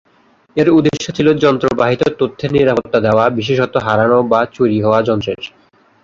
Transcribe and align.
এর 0.55 0.67
উদ্দেশ্য 0.69 1.05
ছিল 1.17 1.27
যন্ত্র-বাহিত 1.43 2.01
তথ্যের 2.19 2.51
নিরাপত্তা 2.53 2.99
দেয়া, 3.01 3.25
বিশেষত 3.37 3.73
হারানো 3.85 4.19
বা 4.31 4.39
চুরি 4.53 4.77
হওয়া 4.81 4.99
যন্ত্রের। 5.01 5.41